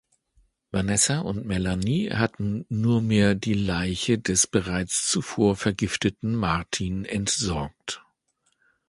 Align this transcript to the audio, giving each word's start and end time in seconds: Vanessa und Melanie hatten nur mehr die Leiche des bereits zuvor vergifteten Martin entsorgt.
Vanessa 0.71 1.19
und 1.19 1.45
Melanie 1.45 2.09
hatten 2.09 2.65
nur 2.69 3.03
mehr 3.03 3.35
die 3.35 3.53
Leiche 3.53 4.17
des 4.17 4.47
bereits 4.47 5.07
zuvor 5.11 5.55
vergifteten 5.55 6.33
Martin 6.33 7.05
entsorgt. 7.05 8.01